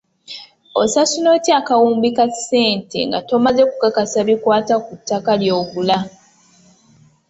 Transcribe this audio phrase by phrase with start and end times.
[0.81, 5.97] Osasula otya akawumbi ka ssente nga tomaze kukakasa bikwata ku ttaka ly'ogula?